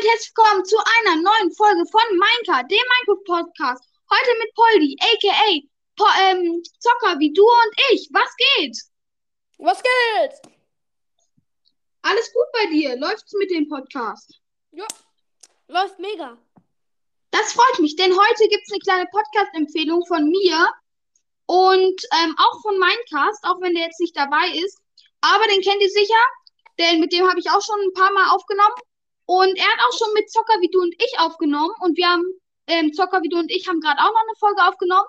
[0.00, 3.84] damit herzlich willkommen zu einer neuen Folge von Minecraft, dem Minecraft-Podcast.
[4.10, 5.60] Heute mit Poldi, a.k.a.
[5.96, 8.08] Po ähm, Zocker wie du und ich.
[8.10, 8.78] Was geht?
[9.58, 10.52] Was geht?
[12.02, 12.96] Alles gut bei dir?
[12.96, 14.40] Läuft's mit dem Podcast?
[14.70, 14.86] Ja,
[15.68, 16.38] läuft mega.
[17.30, 20.72] Das freut mich, denn heute gibt's eine kleine Podcast-Empfehlung von mir
[21.44, 24.78] und ähm, auch von Minecast, auch wenn der jetzt nicht dabei ist.
[25.20, 26.24] Aber den kennt ihr sicher,
[26.78, 28.74] denn mit dem habe ich auch schon ein paar Mal aufgenommen.
[29.30, 31.72] Und er hat auch schon mit Zocker wie du und ich aufgenommen.
[31.82, 32.24] Und wir haben,
[32.66, 35.06] ähm, Zocker wie du und ich haben gerade auch noch eine Folge aufgenommen.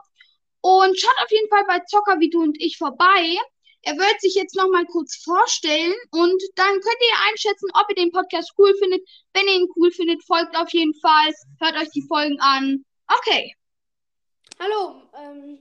[0.61, 3.35] Und schaut auf jeden Fall bei Zocker wie du und ich vorbei.
[3.81, 8.11] Er wird sich jetzt nochmal kurz vorstellen und dann könnt ihr einschätzen, ob ihr den
[8.11, 9.01] Podcast cool findet.
[9.33, 11.33] Wenn ihr ihn cool findet, folgt auf jeden Fall.
[11.59, 12.85] Hört euch die Folgen an.
[13.07, 13.55] Okay.
[14.59, 15.57] Hallo, ähm,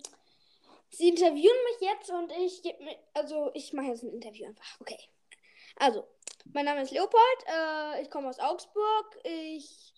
[0.91, 4.79] Sie interviewen mich jetzt und ich gebe mir, also ich mache jetzt ein Interview einfach.
[4.81, 4.99] Okay.
[5.77, 6.07] Also,
[6.53, 9.95] mein Name ist Leopold, äh, ich komme aus Augsburg, ich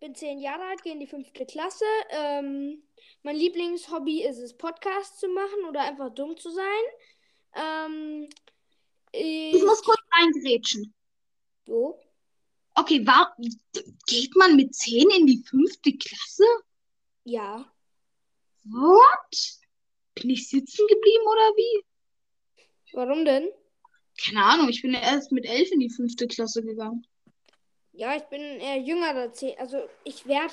[0.00, 1.84] bin zehn Jahre alt, gehe in die fünfte Klasse.
[2.10, 2.82] Ähm,
[3.22, 6.84] mein Lieblingshobby ist es, Podcasts zu machen oder einfach dumm zu sein.
[7.54, 8.28] Ähm,
[9.12, 10.94] Ich muss kurz reingrätschen.
[11.66, 12.00] So.
[12.74, 13.36] Okay, war,
[14.06, 16.44] geht man mit 10 in die fünfte Klasse?
[17.22, 17.72] Ja.
[18.64, 19.58] What?
[20.14, 21.84] Bin ich sitzen geblieben oder wie?
[22.92, 23.48] Warum denn?
[24.22, 27.06] Keine Ahnung, ich bin ja erst mit 11 in die fünfte Klasse gegangen.
[27.92, 29.58] Ja, ich bin eher jünger da zehn.
[29.58, 30.52] Also ich werde.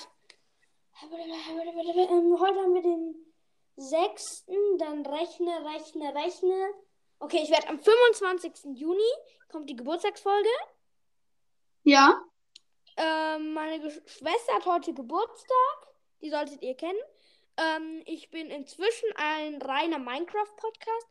[1.02, 3.16] Heute haben wir den
[3.78, 4.45] 6.
[4.78, 6.73] Dann rechne, rechne, rechne.
[7.20, 8.80] Okay, ich werde am 25.
[8.80, 9.02] Juni
[9.48, 10.50] kommt die Geburtstagsfolge.
[11.84, 12.22] Ja?
[12.98, 15.88] Ähm, meine Ge Schwester hat heute Geburtstag.
[16.22, 17.00] Die solltet ihr kennen.
[17.58, 21.08] Ähm, ich bin inzwischen ein reiner Minecraft-Podcast.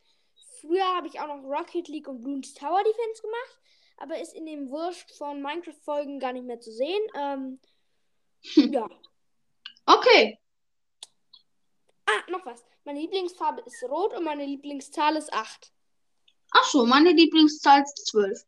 [0.61, 3.59] Früher habe ich auch noch Rocket League und Bloons Tower Defense gemacht.
[3.99, 7.03] Aber ist in dem Wurscht von Minecraft-Folgen gar nicht mehr zu sehen.
[7.15, 7.61] Ähm,
[8.73, 8.89] ja.
[9.87, 10.39] Okay.
[12.07, 12.65] Ah, noch was.
[12.85, 15.73] Meine Lieblingsfarbe ist rot und meine Lieblingszahl ist 8.
[16.53, 18.45] Ach so, meine Lieblingszahl ist 12.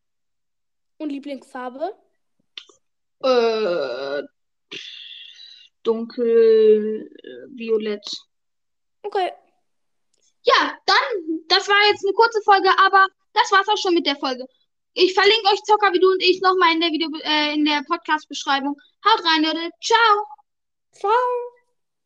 [0.97, 1.95] Und Lieblingsfarbe?
[3.23, 4.23] Äh,
[5.83, 8.05] dunkel, äh, violett.
[9.03, 9.31] Okay.
[10.43, 14.17] Ja, dann, das war jetzt eine kurze Folge, aber das war's auch schon mit der
[14.17, 14.45] Folge.
[14.93, 17.83] Ich verlinke euch Zocker wie du und ich nochmal in der Video, äh, in der
[17.87, 18.75] Podcast-Beschreibung.
[19.05, 19.71] Haut rein, Leute.
[19.81, 20.25] Ciao.
[20.91, 21.52] Ciao.